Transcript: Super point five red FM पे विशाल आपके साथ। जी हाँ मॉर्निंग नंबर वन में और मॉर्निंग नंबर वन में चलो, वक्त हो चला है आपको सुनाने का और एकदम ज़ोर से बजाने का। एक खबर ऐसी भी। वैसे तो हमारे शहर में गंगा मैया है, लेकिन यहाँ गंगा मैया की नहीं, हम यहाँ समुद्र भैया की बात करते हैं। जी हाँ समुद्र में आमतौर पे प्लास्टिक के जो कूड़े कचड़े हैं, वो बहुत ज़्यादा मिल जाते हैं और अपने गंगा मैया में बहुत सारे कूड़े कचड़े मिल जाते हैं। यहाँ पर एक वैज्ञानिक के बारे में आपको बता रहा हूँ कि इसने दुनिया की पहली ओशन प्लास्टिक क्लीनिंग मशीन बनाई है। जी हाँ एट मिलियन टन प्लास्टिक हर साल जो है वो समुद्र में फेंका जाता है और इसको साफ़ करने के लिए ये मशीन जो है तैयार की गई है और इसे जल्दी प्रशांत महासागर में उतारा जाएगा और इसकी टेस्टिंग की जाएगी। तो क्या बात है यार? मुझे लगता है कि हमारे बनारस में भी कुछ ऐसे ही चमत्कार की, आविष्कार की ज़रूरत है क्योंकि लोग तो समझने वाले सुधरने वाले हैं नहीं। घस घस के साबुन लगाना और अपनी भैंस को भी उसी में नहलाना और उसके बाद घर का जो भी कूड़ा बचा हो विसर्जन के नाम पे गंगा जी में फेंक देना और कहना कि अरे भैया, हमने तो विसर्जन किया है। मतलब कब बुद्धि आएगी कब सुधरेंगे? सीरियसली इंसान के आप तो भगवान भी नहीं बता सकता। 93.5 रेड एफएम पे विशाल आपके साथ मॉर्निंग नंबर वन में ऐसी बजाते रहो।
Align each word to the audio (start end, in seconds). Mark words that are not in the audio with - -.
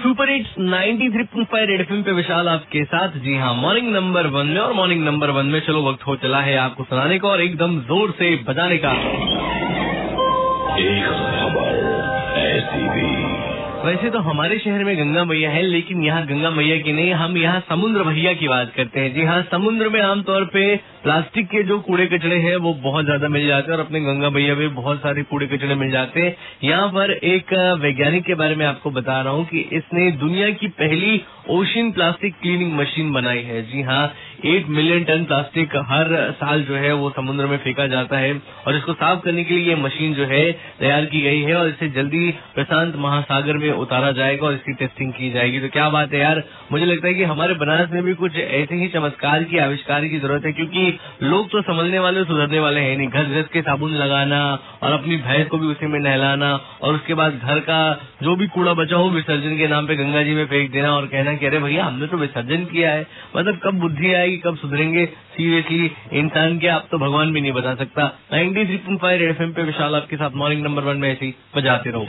Super 0.00 0.26
point 1.24 1.46
five 1.48 1.68
red 1.68 1.80
FM 1.80 2.02
पे 2.02 2.12
विशाल 2.12 2.48
आपके 2.48 2.84
साथ। 2.84 3.08
जी 3.08 3.36
हाँ 3.36 3.54
मॉर्निंग 3.54 3.92
नंबर 3.92 4.26
वन 4.26 4.46
में 4.46 4.60
और 4.60 4.72
मॉर्निंग 4.72 5.04
नंबर 5.04 5.30
वन 5.30 5.46
में 5.46 5.60
चलो, 5.60 5.82
वक्त 5.90 6.06
हो 6.06 6.16
चला 6.16 6.40
है 6.40 6.56
आपको 6.56 6.84
सुनाने 6.84 7.18
का 7.18 7.28
और 7.28 7.40
एकदम 7.40 7.80
ज़ोर 7.80 8.10
से 8.10 8.36
बजाने 8.48 8.78
का। 8.78 8.92
एक 10.80 11.04
खबर 11.06 12.38
ऐसी 12.38 12.88
भी। 12.88 13.29
वैसे 13.80 14.08
तो 14.10 14.18
हमारे 14.20 14.58
शहर 14.58 14.82
में 14.84 14.96
गंगा 14.98 15.22
मैया 15.24 15.50
है, 15.50 15.62
लेकिन 15.62 16.02
यहाँ 16.04 16.24
गंगा 16.26 16.50
मैया 16.50 16.76
की 16.78 16.92
नहीं, 16.92 17.12
हम 17.14 17.36
यहाँ 17.36 17.60
समुद्र 17.68 18.02
भैया 18.04 18.32
की 18.34 18.48
बात 18.48 18.72
करते 18.76 19.00
हैं। 19.00 19.12
जी 19.14 19.24
हाँ 19.24 19.40
समुद्र 19.42 19.88
में 19.88 20.00
आमतौर 20.00 20.44
पे 20.46 20.64
प्लास्टिक 21.02 21.46
के 21.46 21.62
जो 21.62 21.78
कूड़े 21.80 22.06
कचड़े 22.06 22.38
हैं, 22.38 22.56
वो 22.56 22.72
बहुत 22.82 23.04
ज़्यादा 23.04 23.28
मिल 23.28 23.46
जाते 23.46 23.72
हैं 23.72 23.78
और 23.78 23.84
अपने 23.84 24.00
गंगा 24.00 24.30
मैया 24.30 24.54
में 24.54 24.74
बहुत 24.74 24.98
सारे 24.98 25.22
कूड़े 25.22 25.46
कचड़े 25.46 25.74
मिल 25.74 25.90
जाते 25.90 26.20
हैं। 26.20 26.36
यहाँ 26.64 26.88
पर 26.88 27.10
एक 27.12 27.54
वैज्ञानिक 27.82 28.24
के 28.24 28.34
बारे 28.34 28.56
में 28.56 28.66
आपको 28.66 28.90
बता 28.90 29.20
रहा 29.20 29.32
हूँ 29.32 29.44
कि 29.44 29.60
इसने 29.72 30.10
दुनिया 30.18 30.50
की 30.52 30.68
पहली 30.80 31.20
ओशन 31.50 31.90
प्लास्टिक 31.92 32.34
क्लीनिंग 32.42 32.72
मशीन 32.74 33.12
बनाई 33.12 33.42
है। 33.42 33.62
जी 33.62 33.82
हाँ 33.82 34.06
एट 34.46 34.68
मिलियन 34.68 35.04
टन 35.04 35.24
प्लास्टिक 35.24 35.76
हर 35.86 36.08
साल 36.30 36.62
जो 36.62 36.74
है 36.74 36.92
वो 36.92 37.10
समुद्र 37.10 37.46
में 37.46 37.56
फेंका 37.58 37.86
जाता 37.86 38.18
है 38.18 38.30
और 38.66 38.76
इसको 38.76 38.92
साफ़ 38.92 39.20
करने 39.20 39.44
के 39.44 39.54
लिए 39.54 39.68
ये 39.68 39.74
मशीन 39.76 40.14
जो 40.14 40.24
है 40.24 40.40
तैयार 40.78 41.04
की 41.04 41.20
गई 41.20 41.40
है 41.40 41.56
और 41.56 41.68
इसे 41.68 41.88
जल्दी 41.90 42.30
प्रशांत 42.54 42.96
महासागर 42.96 43.56
में 43.56 43.70
उतारा 43.72 44.10
जाएगा 44.12 44.46
और 44.46 44.54
इसकी 44.54 44.72
टेस्टिंग 44.74 45.12
की 45.12 45.30
जाएगी। 45.30 45.60
तो 45.60 45.68
क्या 45.68 45.88
बात 45.88 46.12
है 46.12 46.20
यार? 46.20 46.42
मुझे 46.72 46.84
लगता 46.84 47.08
है 47.08 47.14
कि 47.14 47.24
हमारे 47.24 47.54
बनारस 47.54 47.90
में 47.92 48.02
भी 48.02 48.14
कुछ 48.14 48.36
ऐसे 48.36 48.74
ही 48.74 48.88
चमत्कार 48.88 49.42
की, 49.42 49.58
आविष्कार 49.58 50.06
की 50.06 50.18
ज़रूरत 50.18 50.46
है 50.46 50.52
क्योंकि 50.52 50.98
लोग 51.22 51.50
तो 51.50 51.62
समझने 51.62 51.98
वाले 51.98 52.24
सुधरने 52.24 52.58
वाले 52.58 52.80
हैं 52.80 52.96
नहीं। 52.96 53.08
घस 53.08 53.26
घस 53.34 53.48
के 53.52 53.62
साबुन 53.62 53.94
लगाना 53.94 54.42
और 54.82 54.92
अपनी 54.92 55.16
भैंस 55.18 55.46
को 55.46 55.58
भी 55.58 55.66
उसी 55.66 55.86
में 55.86 55.98
नहलाना 56.00 56.52
और 56.82 56.94
उसके 56.94 57.14
बाद 57.14 57.38
घर 57.44 57.60
का 57.60 57.80
जो 58.22 58.36
भी 58.36 58.46
कूड़ा 58.48 58.72
बचा 58.74 58.96
हो 58.96 59.08
विसर्जन 59.10 59.56
के 59.58 59.68
नाम 59.68 59.86
पे 59.86 59.96
गंगा 59.96 60.22
जी 60.22 60.34
में 60.34 60.44
फेंक 60.46 60.70
देना 60.72 60.94
और 60.94 61.06
कहना 61.06 61.34
कि 61.34 61.46
अरे 61.46 61.58
भैया, 61.58 61.84
हमने 61.84 62.06
तो 62.06 62.16
विसर्जन 62.16 62.64
किया 62.64 62.92
है। 62.92 63.06
मतलब 63.36 63.60
कब 63.64 63.80
बुद्धि 63.80 64.12
आएगी 64.14 64.29
कब 64.36 64.56
सुधरेंगे? 64.56 65.06
सीरियसली 65.06 65.92
इंसान 66.12 66.58
के 66.58 66.66
आप 66.66 66.88
तो 66.90 66.98
भगवान 66.98 67.32
भी 67.32 67.40
नहीं 67.40 67.52
बता 67.52 67.74
सकता। 67.74 68.18
93.5 68.32 69.18
रेड 69.18 69.30
एफएम 69.30 69.52
पे 69.52 69.62
विशाल 69.62 69.94
आपके 69.94 70.16
साथ 70.16 70.30
मॉर्निंग 70.30 70.62
नंबर 70.62 70.82
वन 70.82 70.96
में 70.96 71.12
ऐसी 71.12 71.34
बजाते 71.56 71.90
रहो। 71.90 72.06